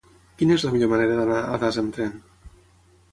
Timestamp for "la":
0.67-0.71